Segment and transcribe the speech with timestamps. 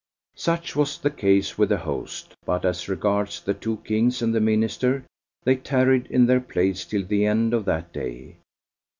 [0.37, 4.39] Such was the case with the host, but as regards the two Kings and the
[4.41, 5.05] Minister,
[5.43, 8.37] they tarried in their place till the end of that day.